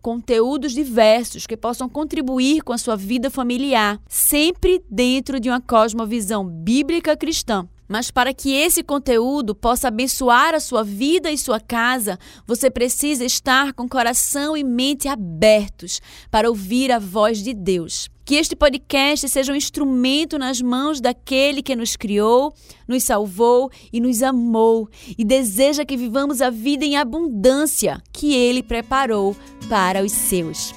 [0.00, 6.44] conteúdos diversos que possam contribuir com a sua vida familiar, sempre dentro de uma cosmovisão
[6.44, 7.68] bíblica cristã.
[7.90, 12.16] Mas para que esse conteúdo possa abençoar a sua vida e sua casa,
[12.46, 18.08] você precisa estar com coração e mente abertos para ouvir a voz de Deus.
[18.24, 22.54] Que este podcast seja um instrumento nas mãos daquele que nos criou,
[22.86, 24.88] nos salvou e nos amou
[25.18, 29.34] e deseja que vivamos a vida em abundância que ele preparou
[29.68, 30.72] para os seus.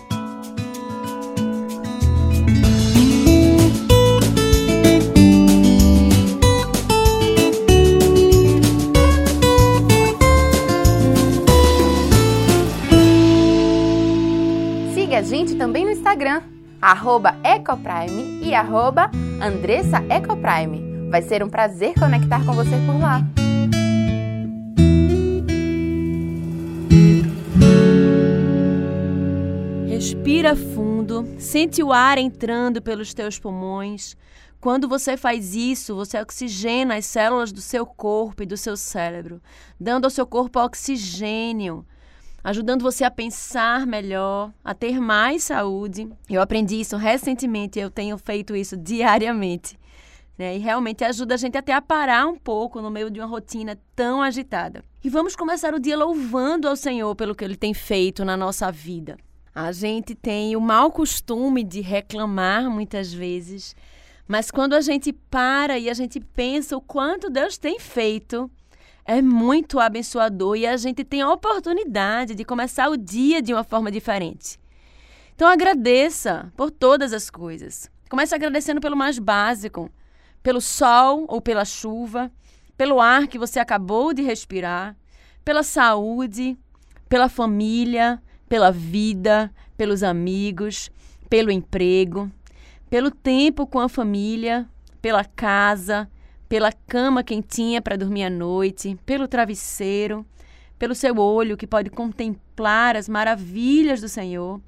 [15.63, 16.41] Também no Instagram
[17.41, 19.09] Ecoprime e arroba
[19.41, 21.09] Andressa Ecoprime.
[21.09, 23.21] Vai ser um prazer conectar com você por lá.
[29.87, 34.17] Respira fundo, sente o ar entrando pelos teus pulmões.
[34.59, 39.41] Quando você faz isso, você oxigena as células do seu corpo e do seu cérebro,
[39.79, 41.85] dando ao seu corpo oxigênio
[42.43, 46.09] ajudando você a pensar melhor, a ter mais saúde.
[46.29, 49.79] Eu aprendi isso recentemente, eu tenho feito isso diariamente.
[50.37, 50.57] Né?
[50.57, 53.79] E realmente ajuda a gente até a parar um pouco no meio de uma rotina
[53.95, 54.83] tão agitada.
[55.03, 58.71] E vamos começar o dia louvando ao Senhor pelo que Ele tem feito na nossa
[58.71, 59.17] vida.
[59.55, 63.75] A gente tem o mau costume de reclamar muitas vezes,
[64.27, 68.49] mas quando a gente para e a gente pensa o quanto Deus tem feito,
[69.05, 73.63] é muito abençoador e a gente tem a oportunidade de começar o dia de uma
[73.63, 74.59] forma diferente.
[75.35, 77.91] Então agradeça por todas as coisas.
[78.09, 79.89] Comece agradecendo pelo mais básico,
[80.41, 82.31] pelo sol ou pela chuva,
[82.77, 84.95] pelo ar que você acabou de respirar,
[85.43, 86.57] pela saúde,
[87.09, 90.91] pela família, pela vida, pelos amigos,
[91.29, 92.31] pelo emprego,
[92.89, 94.67] pelo tempo com a família,
[95.01, 96.09] pela casa,
[96.53, 100.23] pela cama quentinha para dormir à noite, pelo travesseiro,
[100.77, 104.61] pelo seu olho que pode contemplar as maravilhas do Senhor,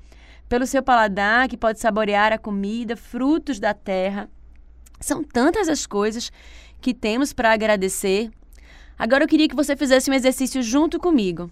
[0.49, 4.27] pelo seu paladar que pode saborear a comida, frutos da terra.
[4.99, 6.31] São tantas as coisas
[6.81, 8.31] que temos para agradecer.
[8.97, 11.51] Agora eu queria que você fizesse um exercício junto comigo.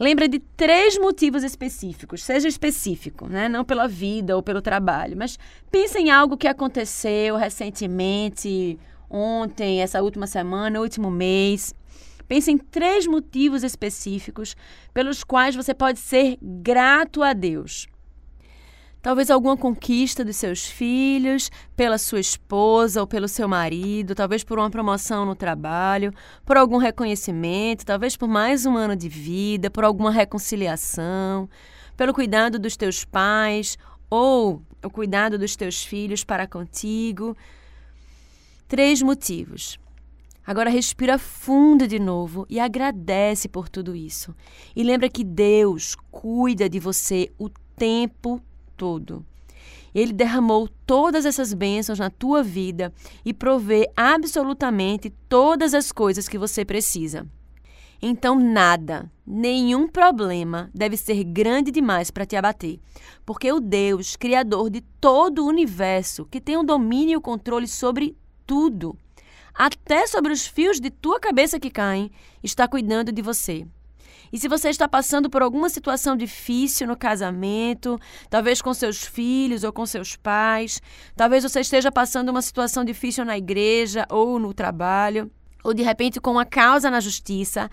[0.00, 3.50] Lembra de três motivos específicos, seja específico, né?
[3.50, 5.38] não pela vida ou pelo trabalho, mas
[5.70, 8.78] pense em algo que aconteceu recentemente
[9.10, 11.74] ontem, essa última semana, último mês.
[12.26, 14.54] Pense em três motivos específicos
[14.92, 17.88] pelos quais você pode ser grato a Deus.
[19.00, 24.58] Talvez alguma conquista dos seus filhos, pela sua esposa ou pelo seu marido, talvez por
[24.58, 26.12] uma promoção no trabalho,
[26.44, 31.48] por algum reconhecimento, talvez por mais um ano de vida, por alguma reconciliação,
[31.96, 33.78] pelo cuidado dos teus pais
[34.10, 37.36] ou o cuidado dos teus filhos para contigo.
[38.68, 39.80] Três motivos.
[40.46, 44.34] Agora respira fundo de novo e agradece por tudo isso.
[44.76, 48.42] E lembra que Deus cuida de você o tempo
[48.76, 49.24] todo.
[49.94, 52.92] Ele derramou todas essas bênçãos na tua vida
[53.24, 57.26] e provê absolutamente todas as coisas que você precisa.
[58.02, 62.78] Então, nada, nenhum problema deve ser grande demais para te abater,
[63.24, 67.66] porque o Deus, Criador de todo o universo, que tem o domínio e o controle
[67.66, 68.14] sobre
[68.48, 68.96] tudo,
[69.54, 72.10] até sobre os fios de tua cabeça que caem,
[72.42, 73.66] está cuidando de você.
[74.32, 77.98] E se você está passando por alguma situação difícil no casamento,
[78.30, 80.80] talvez com seus filhos ou com seus pais,
[81.14, 85.30] talvez você esteja passando uma situação difícil na igreja ou no trabalho,
[85.62, 87.70] ou de repente com uma causa na justiça,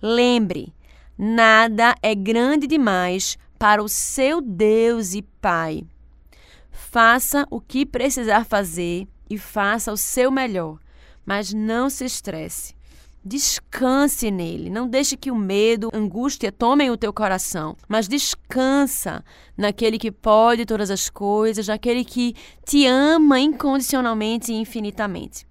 [0.00, 0.74] lembre,
[1.18, 5.84] nada é grande demais para o seu Deus e Pai.
[6.70, 10.78] Faça o que precisar fazer e faça o seu melhor,
[11.24, 12.74] mas não se estresse.
[13.24, 14.68] Descanse nele.
[14.68, 19.24] Não deixe que o medo, angústia tomem o teu coração, mas descansa
[19.56, 22.34] naquele que pode todas as coisas, naquele que
[22.66, 25.46] te ama incondicionalmente e infinitamente.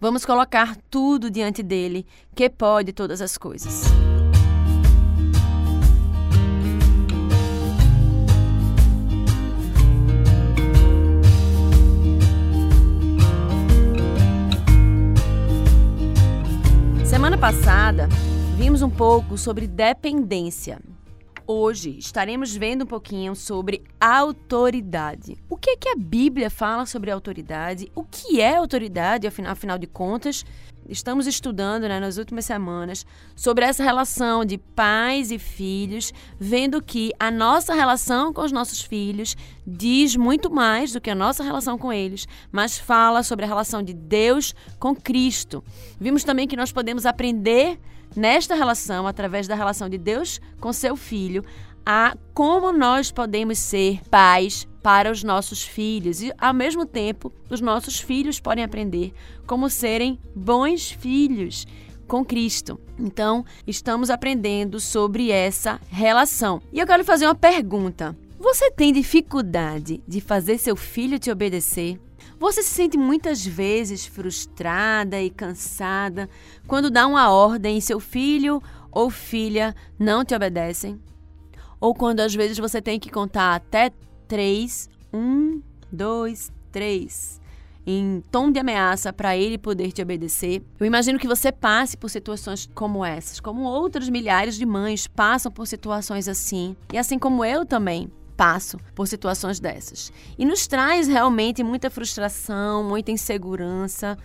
[0.00, 3.82] Vamos colocar tudo diante dele, que pode todas as coisas.
[17.38, 18.08] Semana passada,
[18.56, 20.80] vimos um pouco sobre dependência.
[21.50, 25.38] Hoje estaremos vendo um pouquinho sobre autoridade.
[25.48, 27.90] O que é que a Bíblia fala sobre autoridade?
[27.94, 30.44] O que é autoridade, afinal, afinal de contas?
[30.86, 37.12] Estamos estudando né, nas últimas semanas sobre essa relação de pais e filhos, vendo que
[37.18, 39.34] a nossa relação com os nossos filhos
[39.66, 43.82] diz muito mais do que a nossa relação com eles, mas fala sobre a relação
[43.82, 45.64] de Deus com Cristo.
[45.98, 47.80] Vimos também que nós podemos aprender
[48.18, 51.44] nesta relação, através da relação de Deus com seu filho,
[51.86, 57.60] a como nós podemos ser pais para os nossos filhos e, ao mesmo tempo, os
[57.60, 59.14] nossos filhos podem aprender
[59.46, 61.66] como serem bons filhos
[62.06, 62.80] com Cristo.
[62.98, 66.60] Então, estamos aprendendo sobre essa relação.
[66.72, 68.16] E eu quero fazer uma pergunta.
[68.38, 72.00] Você tem dificuldade de fazer seu filho te obedecer?
[72.38, 76.30] Você se sente muitas vezes frustrada e cansada
[76.68, 78.62] quando dá uma ordem e seu filho
[78.92, 81.00] ou filha não te obedecem?
[81.80, 83.90] Ou quando às vezes você tem que contar até
[84.28, 87.40] três, um, dois, três,
[87.84, 90.62] em tom de ameaça para ele poder te obedecer.
[90.78, 95.50] Eu imagino que você passe por situações como essas, como outros milhares de mães passam
[95.50, 98.08] por situações assim, e assim como eu também
[98.38, 100.12] passo por situações dessas.
[100.38, 104.16] E nos traz realmente muita frustração, muita insegurança.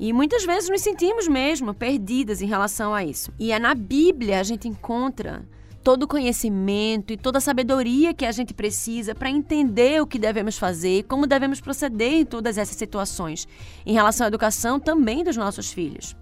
[0.00, 3.30] E muitas vezes nos sentimos mesmo perdidas em relação a isso.
[3.38, 5.46] E é na Bíblia a gente encontra
[5.84, 10.18] todo o conhecimento e toda a sabedoria que a gente precisa para entender o que
[10.18, 13.46] devemos fazer, como devemos proceder em todas essas situações,
[13.84, 16.16] em relação à educação também dos nossos filhos.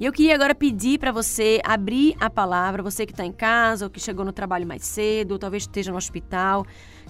[0.00, 3.86] E eu queria agora pedir para você abrir a palavra, você que está em casa,
[3.86, 6.64] ou que chegou no trabalho mais cedo, ou talvez esteja no hospital,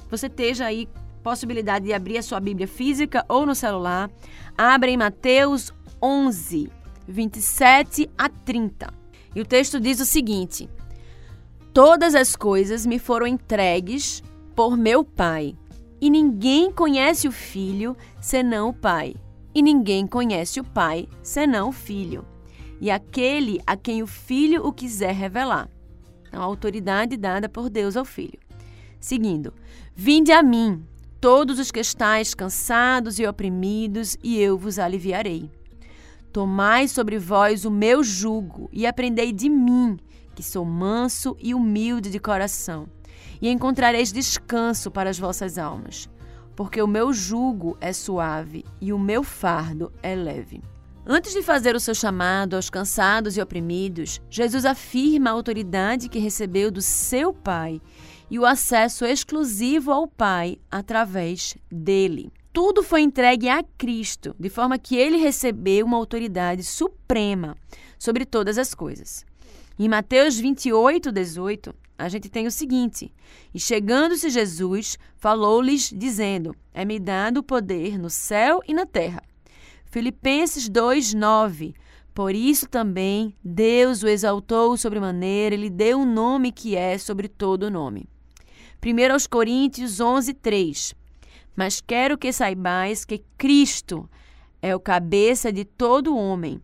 [0.09, 0.89] você esteja aí
[1.23, 4.11] possibilidade de abrir a sua Bíblia física ou no celular.
[4.57, 5.71] Abra em Mateus
[6.03, 6.73] 11,
[7.07, 8.89] 27 a 30.
[9.35, 10.67] E o texto diz o seguinte:
[11.75, 14.23] Todas as coisas me foram entregues
[14.57, 15.55] por meu Pai,
[16.01, 19.15] e ninguém conhece o Filho senão o Pai,
[19.55, 22.25] e ninguém conhece o Pai senão o Filho
[22.81, 25.69] e aquele a quem o filho o quiser revelar.
[26.29, 28.39] Então, a autoridade dada por Deus ao filho.
[29.01, 29.53] Seguindo,
[29.95, 30.85] vinde a mim,
[31.21, 35.51] todos os que estáis cansados e oprimidos, e eu vos aliviarei.
[36.33, 39.99] Tomai sobre vós o meu jugo e aprendei de mim,
[40.35, 42.87] que sou manso e humilde de coração,
[43.41, 46.09] e encontrareis descanso para as vossas almas,
[46.55, 50.63] porque o meu jugo é suave e o meu fardo é leve.
[51.11, 56.19] Antes de fazer o seu chamado aos cansados e oprimidos, Jesus afirma a autoridade que
[56.19, 57.81] recebeu do seu Pai
[58.31, 62.31] e o acesso exclusivo ao Pai através dele.
[62.53, 67.57] Tudo foi entregue a Cristo, de forma que ele recebeu uma autoridade suprema
[67.99, 69.25] sobre todas as coisas.
[69.79, 73.11] Em Mateus 28, 18, a gente tem o seguinte:
[73.55, 79.23] E chegando-se Jesus, falou-lhes, dizendo: É-me dado o poder no céu e na terra.
[79.91, 81.75] Filipenses 2:9.
[82.15, 87.29] Por isso também Deus o exaltou sobremaneira e lhe deu um nome que é sobre
[87.29, 88.07] todo nome.
[88.81, 90.95] 1 aos Coríntios 11:3.
[91.57, 94.09] Mas quero que saibais que Cristo
[94.61, 96.61] é o cabeça de todo homem,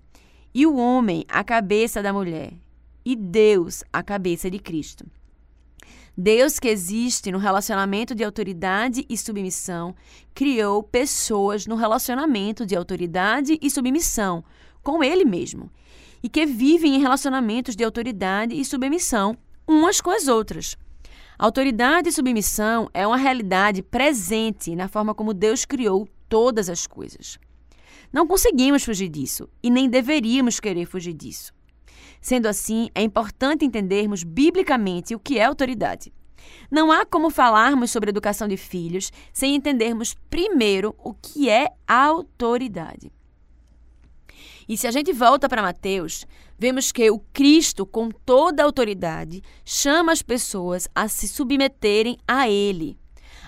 [0.53, 2.53] e o homem a cabeça da mulher,
[3.05, 5.07] e Deus a cabeça de Cristo.
[6.17, 9.95] Deus, que existe no relacionamento de autoridade e submissão,
[10.33, 14.45] criou pessoas no relacionamento de autoridade e submissão
[14.83, 15.71] com Ele mesmo
[16.23, 20.77] e que vivem em relacionamentos de autoridade e submissão umas com as outras.
[21.37, 27.39] Autoridade e submissão é uma realidade presente na forma como Deus criou todas as coisas.
[28.13, 31.53] Não conseguimos fugir disso e nem deveríamos querer fugir disso.
[32.25, 36.11] Sendo assim, é importante entendermos biblicamente o que é autoridade.
[36.71, 43.13] Não há como falarmos sobre educação de filhos sem entendermos primeiro o que é autoridade.
[44.67, 46.25] E se a gente volta para Mateus,
[46.59, 52.49] vemos que o Cristo, com toda a autoridade, chama as pessoas a se submeterem a
[52.49, 52.99] Ele.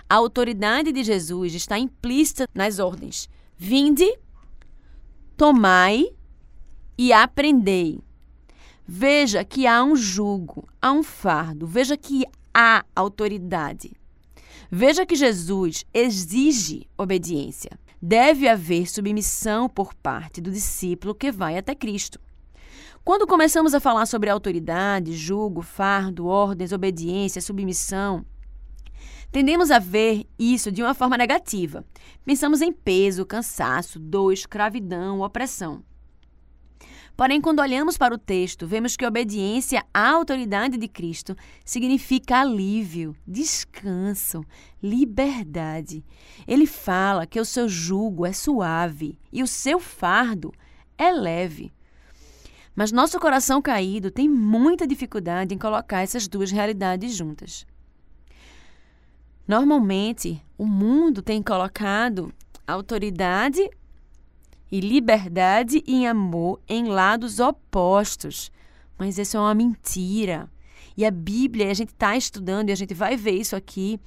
[0.07, 4.19] A autoridade de Jesus está implícita nas ordens: Vinde,
[5.35, 6.11] tomai
[6.99, 8.05] e aprendei.
[8.89, 12.25] Veja que há um jugo, há um fardo, veja que
[12.55, 13.93] há autoridade.
[14.71, 17.73] Veja que Jesus exige obediência.
[18.01, 22.21] Deve haver submissão por parte do discípulo que vai até Cristo.
[23.05, 28.25] Quando começamos a falar sobre autoridade, jugo, fardo, ordens, obediência, submissão,
[29.33, 31.85] tendemos a ver isso de uma forma negativa.
[32.25, 35.83] Pensamos em peso, cansaço, dor, escravidão, opressão.
[37.17, 43.17] Porém, quando olhamos para o texto, vemos que obediência à autoridade de Cristo significa alívio,
[43.27, 44.45] descanso,
[44.83, 46.05] liberdade.
[46.47, 50.53] Ele fala que o seu jugo é suave e o seu fardo
[50.99, 51.73] é leve.
[52.75, 57.67] Mas nosso coração caído tem muita dificuldade em colocar essas duas realidades juntas.
[59.49, 62.31] Normalmente, o mundo tem colocado
[62.67, 63.71] autoridade
[64.77, 68.53] e liberdade e amor em lados opostos.
[68.99, 70.51] Mas isso é uma mentira.
[70.95, 73.99] E a Bíblia, a gente está estudando e a gente vai ver isso aqui,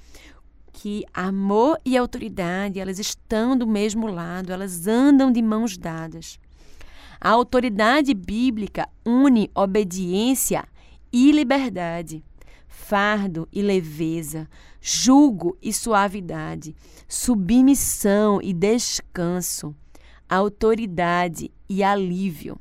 [0.72, 6.38] que amor e autoridade, elas estão do mesmo lado, elas andam de mãos dadas.
[7.20, 10.64] A autoridade bíblica une obediência
[11.12, 12.22] e liberdade,
[12.68, 14.48] fardo e leveza,
[14.80, 16.76] jugo e suavidade,
[17.08, 19.74] submissão e descanso
[20.30, 22.56] autoridade e alívio.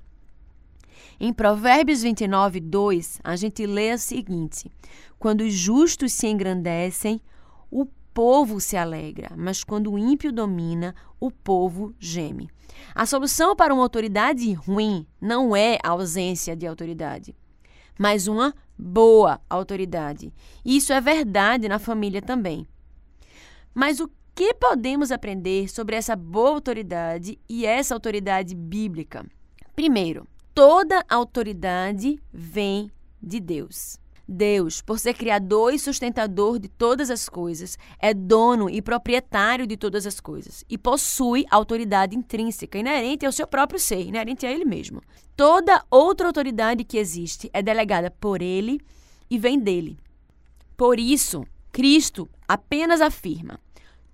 [1.19, 4.71] Em Provérbios 29, 2, a gente lê o seguinte:
[5.19, 7.21] Quando os justos se engrandecem,
[7.69, 12.49] o povo se alegra, mas quando o ímpio domina, o povo geme.
[12.95, 17.35] A solução para uma autoridade ruim não é a ausência de autoridade,
[17.99, 20.33] mas uma boa autoridade.
[20.65, 22.65] Isso é verdade na família também.
[23.73, 24.09] Mas o
[24.39, 29.25] que podemos aprender sobre essa boa autoridade e essa autoridade bíblica?
[29.75, 32.89] Primeiro, toda autoridade vem
[33.21, 33.99] de Deus.
[34.25, 39.75] Deus, por ser criador e sustentador de todas as coisas, é dono e proprietário de
[39.75, 44.63] todas as coisas e possui autoridade intrínseca, inerente ao seu próprio ser, inerente a ele
[44.63, 45.01] mesmo.
[45.35, 48.79] Toda outra autoridade que existe é delegada por ele
[49.29, 49.99] e vem dele.
[50.77, 51.43] Por isso,
[51.73, 53.59] Cristo apenas afirma: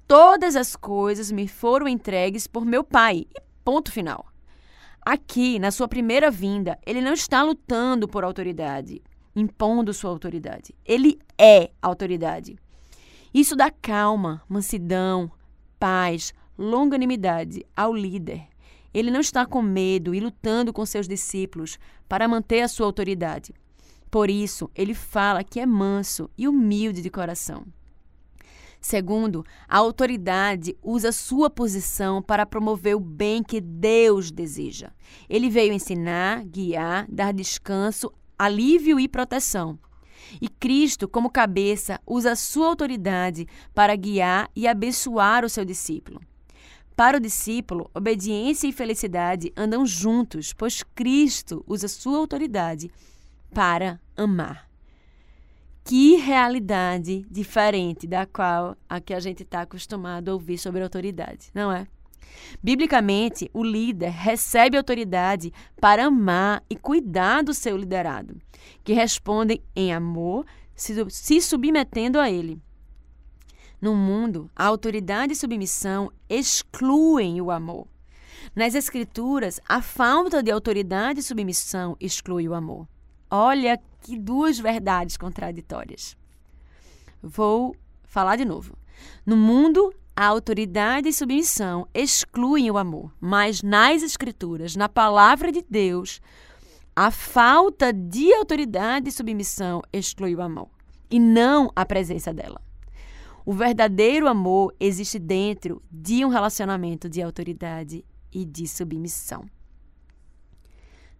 [0.07, 3.25] Todas as coisas me foram entregues por meu Pai.
[3.35, 4.27] E ponto final.
[5.01, 9.01] Aqui, na sua primeira vinda, ele não está lutando por autoridade,
[9.35, 10.75] impondo sua autoridade.
[10.85, 12.55] Ele é autoridade.
[13.33, 15.31] Isso dá calma, mansidão,
[15.79, 18.47] paz, longanimidade ao líder.
[18.93, 23.53] Ele não está com medo e lutando com seus discípulos para manter a sua autoridade.
[24.09, 27.65] Por isso, ele fala que é manso e humilde de coração.
[28.85, 34.91] Segundo, a autoridade usa sua posição para promover o bem que Deus deseja.
[35.27, 39.79] Ele veio ensinar, guiar, dar descanso, alívio e proteção.
[40.39, 46.21] E Cristo, como cabeça, usa sua autoridade para guiar e abençoar o seu discípulo.
[46.95, 52.91] Para o discípulo, obediência e felicidade andam juntos, pois Cristo usa sua autoridade
[53.51, 54.64] para amar.
[55.87, 61.51] Que realidade diferente da qual a que a gente está acostumado a ouvir sobre autoridade,
[61.53, 61.85] não é?
[62.61, 68.41] Biblicamente, o líder recebe autoridade para amar e cuidar do seu liderado,
[68.83, 72.59] que respondem em amor, se, submetendo a ele.
[73.79, 77.87] No mundo, a autoridade e submissão excluem o amor.
[78.55, 82.87] Nas Escrituras, a falta de autoridade e submissão exclui o amor.
[83.29, 83.79] Olha
[84.19, 86.15] duas verdades contraditórias.
[87.21, 88.77] Vou falar de novo.
[89.25, 95.65] No mundo, a autoridade e submissão excluem o amor, mas nas Escrituras, na palavra de
[95.69, 96.21] Deus,
[96.95, 100.69] a falta de autoridade e submissão exclui o amor,
[101.12, 102.62] e não a presença dela.
[103.45, 109.45] O verdadeiro amor existe dentro de um relacionamento de autoridade e de submissão.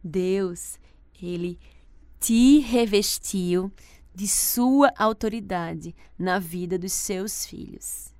[0.04, 0.80] Deus,
[1.22, 1.60] ele
[2.26, 3.72] te revestiu
[4.12, 8.12] de sua autoridade na vida dos seus filhos.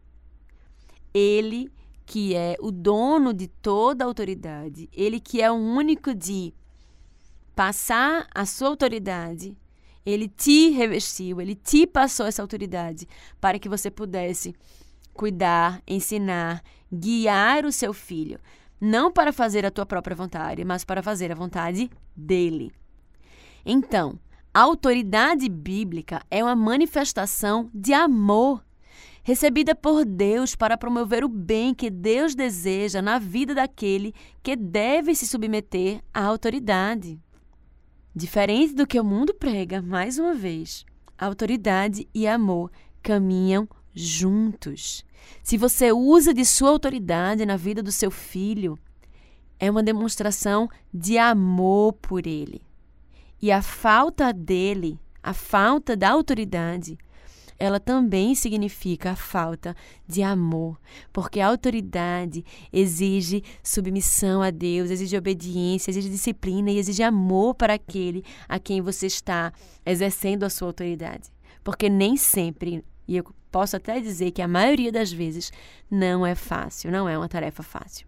[1.12, 1.72] Ele
[2.06, 6.54] que é o dono de toda autoridade, ele que é o único de
[7.56, 9.58] passar a sua autoridade,
[10.06, 13.08] ele te revestiu, ele te passou essa autoridade
[13.42, 14.54] para que você pudesse
[15.16, 18.40] cuidar, ensinar, guiar o seu filho,
[18.80, 22.72] não para fazer a tua própria vontade, mas para fazer a vontade dele.
[23.66, 24.20] Então,
[24.54, 28.64] a autoridade bíblica é uma manifestação de amor
[29.24, 35.16] recebida por Deus para promover o bem que Deus deseja na vida daquele que deve
[35.16, 37.20] se submeter à autoridade.
[38.16, 40.86] Diferente do que o mundo prega, mais uma vez,
[41.18, 45.04] autoridade e amor caminham juntos.
[45.42, 48.78] Se você usa de sua autoridade na vida do seu filho,
[49.60, 52.62] é uma demonstração de amor por ele.
[53.46, 56.98] E a falta dele, a falta da autoridade,
[57.60, 59.76] ela também significa a falta
[60.08, 60.82] de amor,
[61.14, 67.76] porque a autoridade exige submissão a Deus, exige obediência, exige disciplina e exige amor para
[67.76, 69.54] aquele a quem você está
[69.86, 71.32] exercendo a sua autoridade.
[71.64, 75.52] Porque nem sempre, e eu posso até dizer que a maioria das vezes
[75.88, 78.08] não é fácil, não é uma tarefa fácil.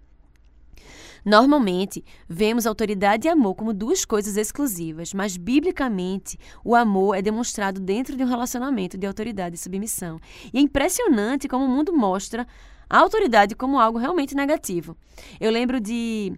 [1.24, 7.80] Normalmente, vemos autoridade e amor como duas coisas exclusivas, mas biblicamente, o amor é demonstrado
[7.80, 10.20] dentro de um relacionamento de autoridade e submissão.
[10.54, 12.48] E é impressionante como o mundo mostra
[12.90, 14.96] a autoridade como algo realmente negativo.
[15.40, 16.34] Eu lembro de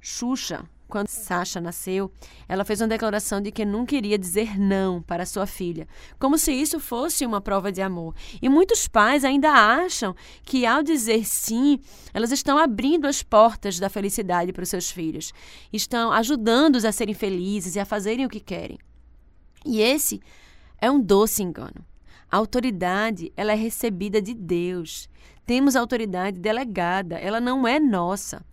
[0.00, 2.12] Xuxa, quando Sasha nasceu,
[2.46, 6.52] ela fez uma declaração de que nunca iria dizer não para sua filha, como se
[6.52, 8.14] isso fosse uma prova de amor.
[8.42, 11.78] E muitos pais ainda acham que, ao dizer sim,
[12.12, 15.32] elas estão abrindo as portas da felicidade para os seus filhos,
[15.72, 18.78] estão ajudando-os a serem felizes e a fazerem o que querem.
[19.64, 20.20] E esse
[20.80, 21.84] é um doce engano.
[22.30, 25.08] A autoridade, ela é recebida de Deus.
[25.44, 28.44] Temos autoridade delegada, ela não é nossa.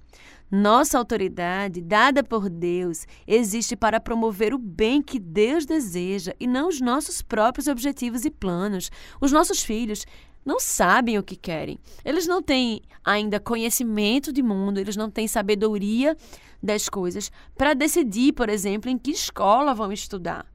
[0.50, 6.70] Nossa autoridade, dada por Deus, existe para promover o bem que Deus deseja e não
[6.70, 8.90] os nossos próprios objetivos e planos.
[9.20, 10.06] Os nossos filhos
[10.46, 11.78] não sabem o que querem.
[12.06, 16.16] Eles não têm ainda conhecimento de mundo, eles não têm sabedoria
[16.64, 20.46] das coisas para decidir, por exemplo, em que escola vão estudar.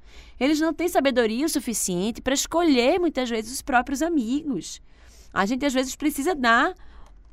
[0.41, 4.81] Eles não têm sabedoria o suficiente para escolher muitas vezes os próprios amigos.
[5.33, 6.75] A gente às vezes precisa dar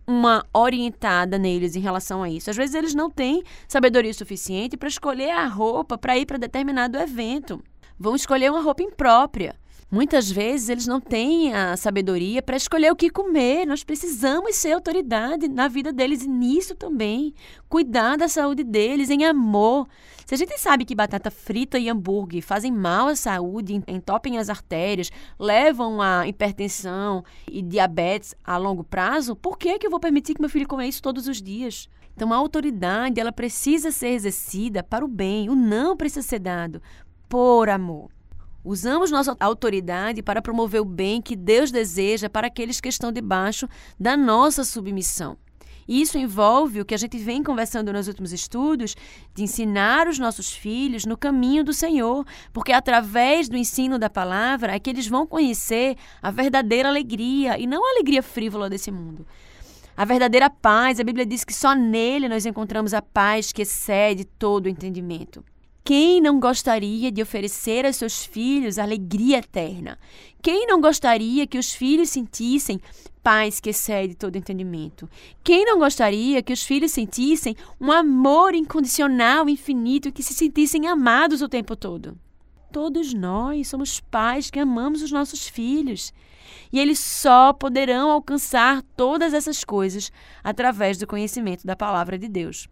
[0.10, 2.50] uma orientada neles em relação a isso.
[2.50, 6.98] Às vezes eles não têm sabedoria suficiente para escolher a roupa para ir para determinado
[6.98, 7.64] evento.
[7.98, 9.56] Vão escolher uma roupa imprópria.
[9.92, 13.66] Muitas vezes eles não têm a sabedoria para escolher o que comer.
[13.66, 17.34] Nós precisamos ser autoridade na vida deles e nisso também.
[17.68, 19.88] Cuidar da saúde deles em amor.
[20.28, 24.48] Se a gente sabe que batata frita e hambúrguer fazem mal à saúde, entopem as
[24.48, 30.36] artérias, levam a hipertensão e diabetes a longo prazo, por que, que eu vou permitir
[30.36, 31.90] que meu filho coma isso todos os dias?
[32.16, 35.50] Então, a autoridade ela precisa ser exercida para o bem.
[35.50, 36.80] O não precisa ser dado
[37.28, 38.19] por amor.
[38.64, 43.68] Usamos nossa autoridade para promover o bem que Deus deseja para aqueles que estão debaixo
[44.00, 45.38] da nossa submissão.
[45.88, 48.96] Isso envolve o que a gente vem conversando nos últimos estudos,
[49.34, 54.76] de ensinar os nossos filhos no caminho do Senhor, porque através do ensino da palavra
[54.76, 59.26] é que eles vão conhecer a verdadeira alegria e não a alegria frívola desse mundo.
[59.98, 64.26] A verdadeira paz, a Bíblia diz que só nele nós encontramos a paz que excede
[64.26, 65.44] todo o entendimento.
[65.84, 69.98] Quem não gostaria de oferecer aos seus filhos alegria eterna?
[70.42, 72.80] Quem não gostaria que os filhos sentissem
[73.24, 75.10] paz que excede todo entendimento?
[75.44, 81.42] Quem não gostaria que os filhos sentissem um amor incondicional, infinito, que se sentissem amados
[81.42, 82.18] o tempo todo?
[82.72, 86.14] Todos nós somos pais que amamos os nossos filhos.
[86.72, 90.12] E eles só poderão alcançar todas essas coisas
[90.44, 92.70] através do conhecimento da palavra de Deus.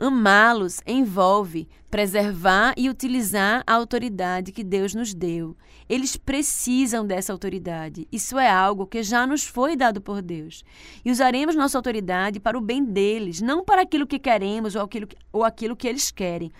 [0.00, 5.54] Amá-los envolve preservar e utilizar a autoridade que Deus nos deu.
[5.86, 8.08] Eles precisam dessa autoridade.
[8.10, 10.64] Isso é algo que já nos foi dado por Deus.
[11.04, 15.06] E usaremos nossa autoridade para o bem deles, não para aquilo que queremos ou aquilo
[15.06, 16.50] que, ou aquilo que eles querem,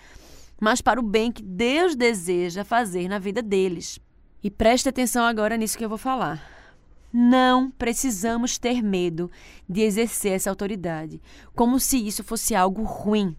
[0.61, 3.99] mas para o bem que Deus deseja fazer na vida deles.
[4.45, 6.60] E preste atenção agora nisso que eu vou falar.
[7.13, 9.31] Não precisamos ter medo
[9.69, 11.21] de exercer essa autoridade,
[11.55, 13.37] como se isso fosse algo ruim.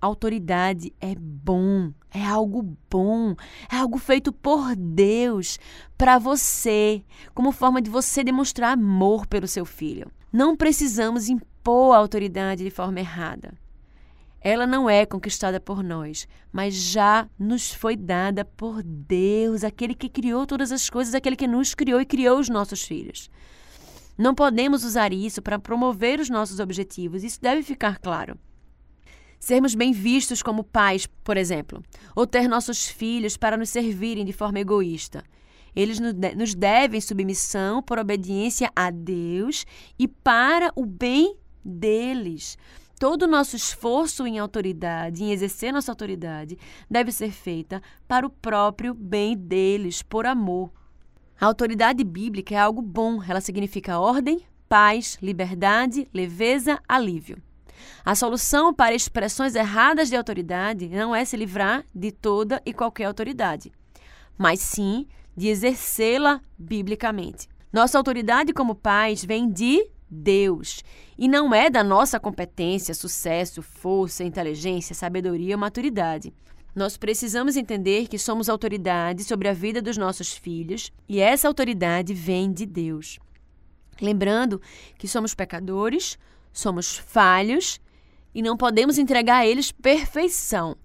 [0.00, 3.34] Autoridade é bom, é algo bom,
[3.70, 5.58] é algo feito por Deus
[5.96, 10.10] para você, como forma de você demonstrar amor pelo seu filho.
[10.32, 13.54] Não precisamos impor a autoridade de forma errada.
[14.44, 20.08] Ela não é conquistada por nós, mas já nos foi dada por Deus, aquele que
[20.08, 23.30] criou todas as coisas, aquele que nos criou e criou os nossos filhos.
[24.18, 28.36] Não podemos usar isso para promover os nossos objetivos, isso deve ficar claro.
[29.38, 31.82] sermos bem vistos como pais, por exemplo,
[32.14, 35.24] ou ter nossos filhos para nos servirem de forma egoísta.
[35.74, 39.64] Eles nos devem submissão por obediência a Deus
[39.98, 42.58] e para o bem deles.
[43.02, 46.56] Todo o nosso esforço em autoridade, em exercer nossa autoridade,
[46.88, 50.70] deve ser feita para o próprio bem deles, por amor.
[51.40, 57.42] A autoridade bíblica é algo bom, ela significa ordem, paz, liberdade, leveza, alívio.
[58.04, 63.06] A solução para expressões erradas de autoridade não é se livrar de toda e qualquer
[63.06, 63.72] autoridade,
[64.38, 67.48] mas sim de exercê-la biblicamente.
[67.72, 70.84] Nossa autoridade como pais vem de Deus
[71.16, 76.32] e não é da nossa competência, sucesso, força, inteligência, sabedoria ou maturidade.
[76.74, 82.12] Nós precisamos entender que somos autoridade sobre a vida dos nossos filhos e essa autoridade
[82.12, 83.18] vem de Deus.
[84.00, 84.60] Lembrando
[84.98, 86.18] que somos pecadores,
[86.52, 87.80] somos falhos
[88.34, 90.76] e não podemos entregar a eles perfeição,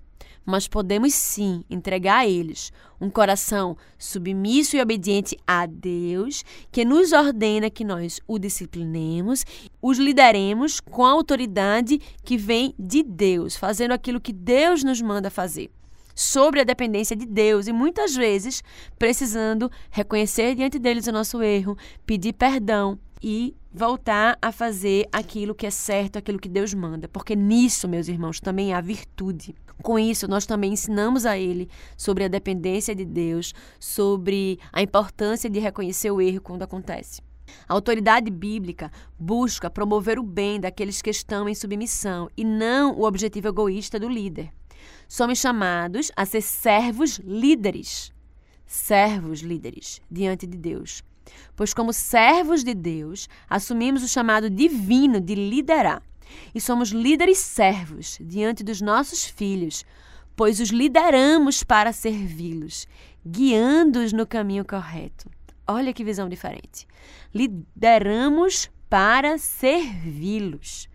[0.47, 7.12] mas podemos sim entregar a eles um coração submisso e obediente a Deus, que nos
[7.12, 9.45] ordena que nós o disciplinemos,
[9.81, 15.29] os lideremos com a autoridade que vem de Deus, fazendo aquilo que Deus nos manda
[15.29, 15.69] fazer
[16.15, 18.63] sobre a dependência de Deus e muitas vezes
[18.97, 25.65] precisando reconhecer diante deles o nosso erro, pedir perdão e voltar a fazer aquilo que
[25.65, 29.56] é certo, aquilo que Deus manda, porque nisso, meus irmãos, também há virtude.
[29.82, 35.49] Com isso, nós também ensinamos a ele sobre a dependência de Deus, sobre a importância
[35.49, 37.21] de reconhecer o erro quando acontece.
[37.67, 43.03] A autoridade bíblica busca promover o bem daqueles que estão em submissão e não o
[43.03, 44.51] objetivo egoísta do líder.
[45.08, 48.12] Somos chamados a ser servos líderes.
[48.65, 51.01] Servos líderes diante de Deus.
[51.55, 56.01] Pois, como servos de Deus, assumimos o chamado divino de liderar.
[56.53, 59.85] E somos líderes servos diante dos nossos filhos,
[60.35, 62.87] pois os lideramos para servi-los,
[63.25, 65.29] guiando-os no caminho correto.
[65.67, 66.87] Olha que visão diferente.
[67.33, 70.87] Lideramos para servi-los,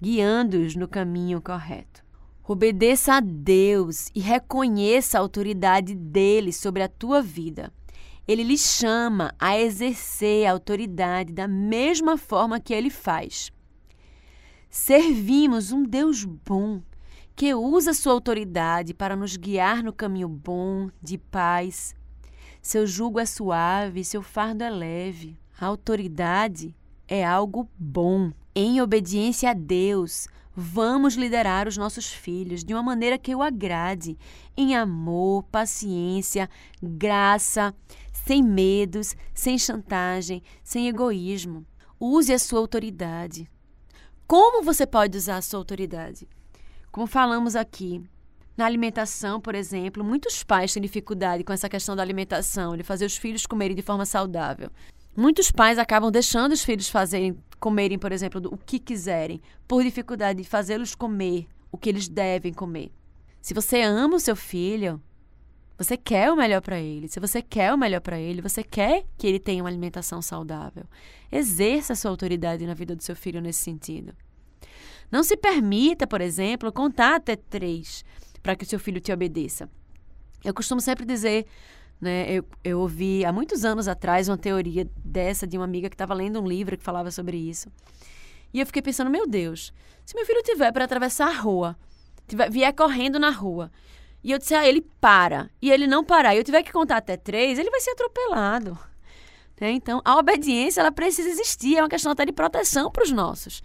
[0.00, 2.02] guiando-os no caminho correto.
[2.50, 7.72] Obedeça a Deus e reconheça a autoridade dele sobre a tua vida.
[8.30, 13.50] Ele lhe chama a exercer a autoridade da mesma forma que ele faz.
[14.70, 16.80] Servimos um Deus bom
[17.34, 21.92] que usa sua autoridade para nos guiar no caminho bom, de paz.
[22.62, 25.36] Seu jugo é suave, seu fardo é leve.
[25.60, 26.72] A autoridade
[27.08, 28.30] é algo bom.
[28.54, 30.28] Em obediência a Deus,
[30.62, 34.18] Vamos liderar os nossos filhos de uma maneira que o agrade,
[34.56, 36.50] em amor, paciência,
[36.82, 37.72] graça,
[38.30, 41.66] sem medos, sem chantagem, sem egoísmo.
[41.98, 43.50] Use a sua autoridade.
[44.24, 46.28] Como você pode usar a sua autoridade?
[46.92, 48.00] Como falamos aqui,
[48.56, 53.04] na alimentação, por exemplo, muitos pais têm dificuldade com essa questão da alimentação, de fazer
[53.04, 54.70] os filhos comerem de forma saudável.
[55.16, 60.40] Muitos pais acabam deixando os filhos fazerem comerem, por exemplo, o que quiserem, por dificuldade
[60.40, 62.92] de fazê-los comer o que eles devem comer.
[63.42, 65.02] Se você ama o seu filho,
[65.82, 67.08] você quer o melhor para ele.
[67.08, 70.84] Se você quer o melhor para ele, você quer que ele tenha uma alimentação saudável.
[71.32, 74.12] Exerça a sua autoridade na vida do seu filho nesse sentido.
[75.10, 78.04] Não se permita, por exemplo, contar até três
[78.42, 79.70] para que o seu filho te obedeça.
[80.44, 81.46] Eu costumo sempre dizer
[81.98, 82.30] né?
[82.30, 86.14] Eu, eu ouvi há muitos anos atrás uma teoria dessa de uma amiga que estava
[86.14, 87.70] lendo um livro que falava sobre isso.
[88.52, 89.72] E eu fiquei pensando, meu Deus,
[90.04, 91.76] se meu filho tiver para atravessar a rua,
[92.26, 93.70] tiver, vier correndo na rua,
[94.22, 96.98] e eu disser a ele para, e ele não parar, e eu tiver que contar
[96.98, 98.78] até três, ele vai ser atropelado.
[99.60, 99.72] Né?
[99.72, 103.62] Então, a obediência ela precisa existir, é uma questão até de proteção para os nossos.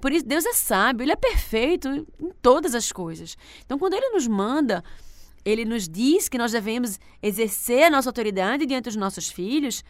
[0.00, 3.36] Por isso, Deus é sábio, Ele é perfeito em todas as coisas.
[3.64, 4.84] Então, quando Ele nos manda
[5.44, 9.84] ele nos diz que nós devemos exercer a nossa autoridade diante dos nossos filhos,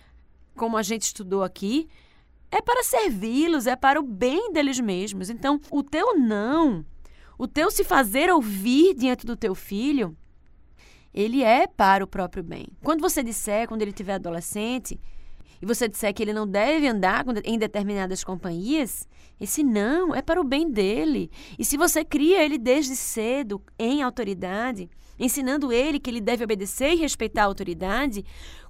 [0.56, 1.88] como a gente estudou aqui,
[2.50, 5.30] é para servi-los, é para o bem deles mesmos.
[5.30, 6.84] Então, o teu não,
[7.38, 10.16] o teu se fazer ouvir diante do teu filho,
[11.12, 12.66] ele é para o próprio bem.
[12.82, 14.98] Quando você disser, quando ele tiver adolescente,
[15.62, 19.08] e você disser que ele não deve andar em determinadas companhias,
[19.40, 21.30] esse não é para o bem dele.
[21.58, 26.92] E se você cria ele desde cedo em autoridade, ensinando ele que ele deve obedecer
[26.92, 28.24] e respeitar a autoridade,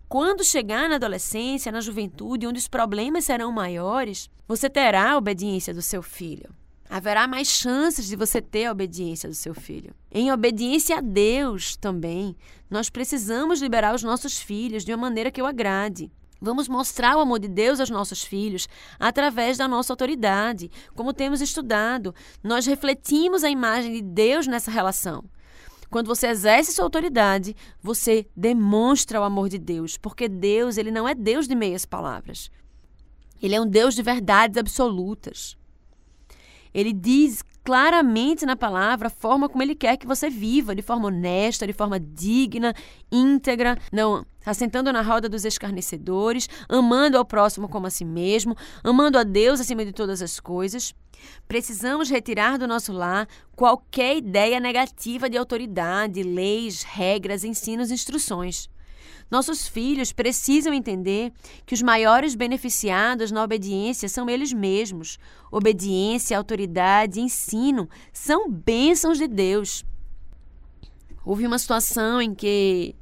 [0.09, 5.75] quando chegar na adolescência, na juventude, onde os problemas serão maiores, você terá a obediência
[5.75, 6.55] do seu filho.
[6.89, 9.95] Haverá mais chances de você ter a obediência do seu filho.
[10.11, 12.37] Em obediência a Deus também,
[12.71, 16.11] nós precisamos liberar os nossos filhos de uma maneira que o agrade.
[16.41, 18.69] Vamos mostrar o amor de Deus aos nossos filhos
[19.01, 20.71] através da nossa autoridade.
[20.95, 25.25] Como temos estudado, nós refletimos a imagem de Deus nessa relação.
[25.91, 31.09] Quando você exerce sua autoridade, você demonstra o amor de Deus, porque Deus, ele não
[31.09, 32.51] é Deus de meias palavras.
[33.41, 35.57] Ele é um Deus de verdades absolutas.
[36.75, 41.07] Ele diz claramente na palavra a forma como ele quer que você viva, de forma
[41.09, 42.75] honesta, de forma digna,
[43.11, 49.17] íntegra, não assentando na roda dos escarnecedores, amando ao próximo como a si mesmo, amando
[49.17, 50.95] a Deus acima de todas as coisas.
[51.49, 58.69] Precisamos retirar do nosso lar qualquer ideia negativa de autoridade, leis, regras, ensinos, instruções.
[59.35, 61.33] Nossos filhos precisam entender
[61.67, 65.19] que os maiores beneficiados na obediência são eles mesmos.
[65.51, 69.85] Obediência, autoridade, ensino são bênçãos de Deus.
[71.25, 72.95] Houve uma situação em que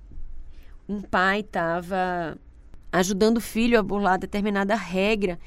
[0.89, 2.39] um pai estava
[2.91, 5.39] ajudando o filho a burlar determinada regra.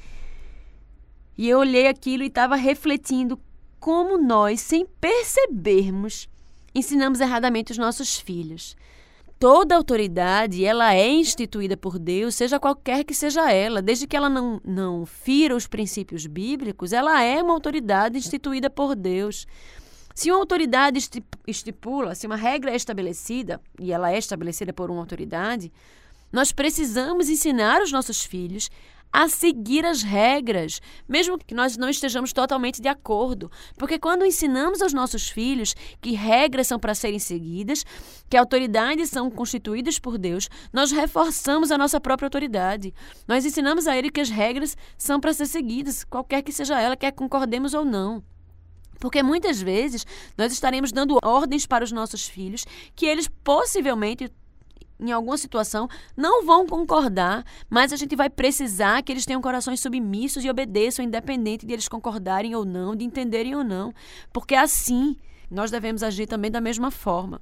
[1.36, 3.40] E eu olhei aquilo e estava refletindo
[3.80, 6.28] como nós, sem percebermos,
[6.72, 8.76] ensinamos erradamente os nossos filhos
[9.38, 14.28] toda autoridade ela é instituída por Deus, seja qualquer que seja ela, desde que ela
[14.28, 19.46] não, não fira os princípios bíblicos, ela é uma autoridade instituída por Deus.
[20.14, 20.98] Se uma autoridade
[21.46, 25.70] estipula, se uma regra é estabelecida, e ela é estabelecida por uma autoridade,
[26.32, 28.70] nós precisamos ensinar os nossos filhos
[29.12, 33.50] a seguir as regras, mesmo que nós não estejamos totalmente de acordo.
[33.78, 37.84] Porque quando ensinamos aos nossos filhos que regras são para serem seguidas,
[38.28, 42.92] que autoridades são constituídas por Deus, nós reforçamos a nossa própria autoridade.
[43.26, 46.96] Nós ensinamos a ele que as regras são para ser seguidas, qualquer que seja ela,
[46.96, 48.22] quer concordemos ou não.
[48.98, 52.64] Porque muitas vezes nós estaremos dando ordens para os nossos filhos
[52.94, 54.30] que eles possivelmente
[54.98, 59.80] em alguma situação, não vão concordar, mas a gente vai precisar que eles tenham corações
[59.80, 63.92] submissos e obedeçam, independente de eles concordarem ou não, de entenderem ou não.
[64.32, 65.16] Porque assim
[65.50, 67.40] nós devemos agir também da mesma forma.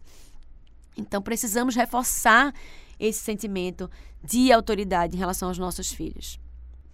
[0.96, 2.52] Então precisamos reforçar
[2.98, 3.90] esse sentimento
[4.22, 6.38] de autoridade em relação aos nossos filhos.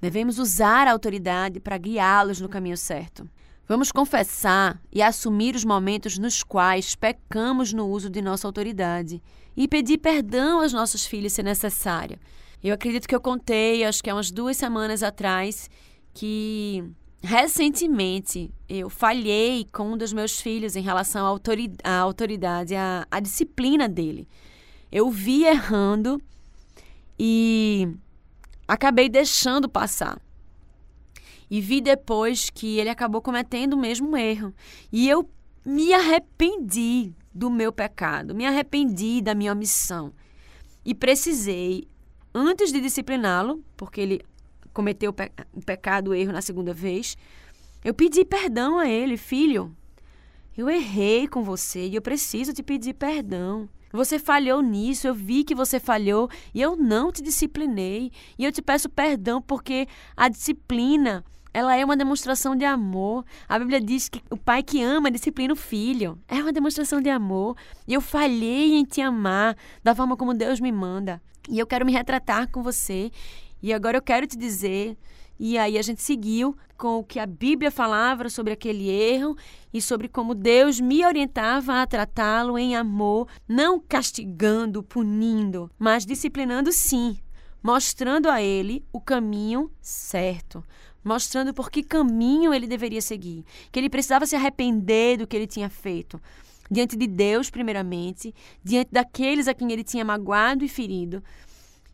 [0.01, 3.29] Devemos usar a autoridade para guiá-los no caminho certo.
[3.71, 9.23] Vamos confessar e assumir os momentos nos quais pecamos no uso de nossa autoridade
[9.57, 12.19] e pedir perdão aos nossos filhos se necessário.
[12.65, 15.71] Eu acredito que eu contei, acho que há umas duas semanas atrás,
[16.13, 16.83] que
[17.23, 23.89] recentemente eu falhei com um dos meus filhos em relação à autoridade, à, à disciplina
[23.89, 24.27] dele.
[24.91, 26.21] Eu vi errando
[27.17, 27.87] e
[28.67, 30.21] acabei deixando passar.
[31.51, 34.55] E vi depois que ele acabou cometendo o mesmo erro.
[34.93, 35.29] E eu
[35.65, 40.13] me arrependi do meu pecado, me arrependi da minha omissão.
[40.85, 41.87] E precisei,
[42.35, 44.21] antes de discipliná-lo, porque ele
[44.73, 47.17] cometeu o, pe o pecado, o erro na segunda vez,
[47.85, 49.75] eu pedi perdão a ele, filho.
[50.57, 53.69] Eu errei com você e eu preciso te pedir perdão.
[53.93, 58.13] Você falhou nisso, eu vi que você falhou e eu não te disciplinei.
[58.39, 63.25] E eu te peço perdão porque a disciplina ela é uma demonstração de amor.
[63.49, 66.19] A Bíblia diz que o pai que ama disciplina o filho.
[66.29, 67.57] É uma demonstração de amor.
[67.87, 71.21] E eu falhei em te amar da forma como Deus me manda.
[71.49, 73.11] E eu quero me retratar com você.
[73.63, 74.97] E agora eu quero te dizer.
[75.39, 79.37] E aí a gente seguiu com o que a Bíblia falava sobre aquele erro
[79.73, 86.71] e sobre como Deus me orientava a tratá-lo em amor, não castigando, punindo, mas disciplinando
[86.73, 87.19] sim,
[87.63, 90.63] mostrando a ele o caminho certo
[91.03, 95.47] mostrando por que caminho ele deveria seguir, que ele precisava se arrepender do que ele
[95.47, 96.21] tinha feito,
[96.71, 101.23] diante de Deus, primeiramente, diante daqueles a quem ele tinha magoado e ferido,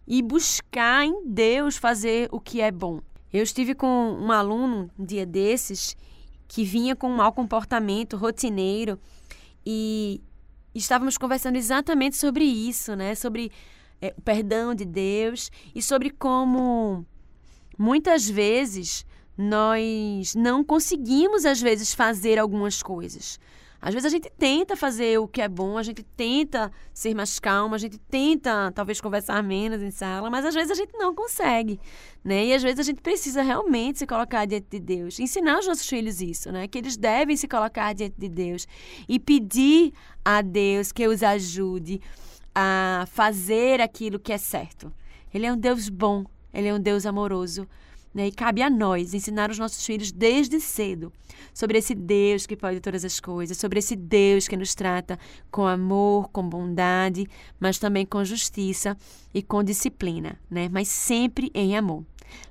[0.07, 3.01] e buscar em Deus fazer o que é bom.
[3.33, 5.97] Eu estive com um aluno um dia desses
[6.49, 8.99] que vinha com um mau comportamento rotineiro
[9.65, 10.21] e
[10.75, 13.15] estávamos conversando exatamente sobre isso, né?
[13.15, 13.51] Sobre
[14.01, 17.05] é, o perdão de Deus e sobre como
[17.79, 19.05] Muitas vezes
[19.37, 23.39] nós não conseguimos às vezes fazer algumas coisas.
[23.81, 27.39] Às vezes a gente tenta fazer o que é bom, a gente tenta ser mais
[27.39, 31.15] calma, a gente tenta talvez conversar menos em sala, mas às vezes a gente não
[31.15, 31.79] consegue,
[32.25, 32.47] né?
[32.47, 35.87] E às vezes a gente precisa realmente se colocar diante de Deus, ensinar os nossos
[35.87, 36.67] filhos isso, né?
[36.67, 38.67] Que eles devem se colocar diante de Deus
[39.09, 39.93] e pedir
[40.25, 42.01] a Deus que os ajude
[42.55, 44.91] a fazer aquilo que é certo.
[45.33, 46.25] Ele é um Deus bom,
[46.59, 47.69] ele é um Deus amoroso,
[48.17, 48.29] Né?
[48.29, 51.13] E cabe a nós ensinar os nossos filhos desde cedo
[51.53, 55.19] sobre esse Deus que pode todas as coisas, sobre esse Deus que nos trata
[55.51, 57.29] com amor, com bondade,
[57.61, 58.97] mas também com justiça
[59.35, 60.67] e com disciplina, né?
[60.71, 62.07] Mas sempre em amor.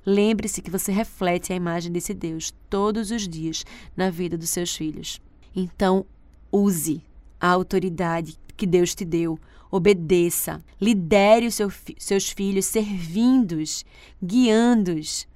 [0.05, 3.65] Lembre-se que você reflete a imagem desse Deus todos os dias
[3.97, 5.19] na vida dos seus filhos.
[5.55, 6.05] Então,
[6.51, 7.01] use
[7.41, 9.39] a autoridade que Deus te deu.
[9.75, 10.63] Obedeça.
[10.79, 13.83] Lidere os seu, seus filhos servindo-os,
[14.23, 15.27] guiando-os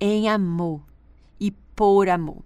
[0.00, 0.80] em amor
[1.38, 2.42] e por amor.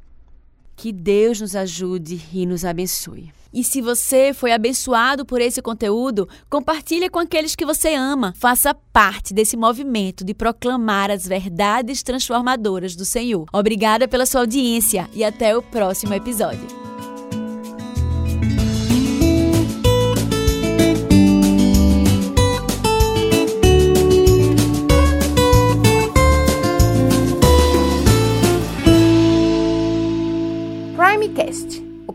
[0.76, 3.32] Que Deus nos ajude e nos abençoe.
[3.54, 8.34] E se você foi abençoado por esse conteúdo, compartilhe com aqueles que você ama.
[8.36, 13.46] Faça parte desse movimento de proclamar as verdades transformadoras do Senhor.
[13.50, 16.89] Obrigada pela sua audiência e até o próximo episódio.